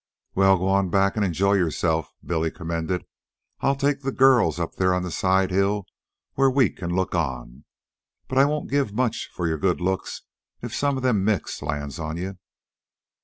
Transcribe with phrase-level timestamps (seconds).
[0.33, 3.05] "Well, go on back an' enjoy yourself," Billy commended.
[3.59, 5.85] "I'll take the girls up there on the side hill
[6.33, 7.65] where we can look on.
[8.27, 10.23] But I won't give much for your good looks
[10.59, 12.39] if some of them Micks lands on you."